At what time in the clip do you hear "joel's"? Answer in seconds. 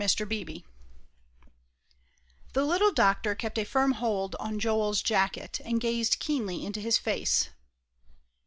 4.57-5.03